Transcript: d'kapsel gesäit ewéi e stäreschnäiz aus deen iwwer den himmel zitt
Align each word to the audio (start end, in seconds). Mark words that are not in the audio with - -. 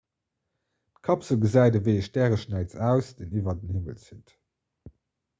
d'kapsel 0.97 1.37
gesäit 1.43 1.77
ewéi 1.79 1.95
e 2.01 2.05
stäreschnäiz 2.07 2.71
aus 2.89 3.07
deen 3.17 3.35
iwwer 3.39 3.55
den 3.57 3.75
himmel 3.75 3.99
zitt 4.07 4.29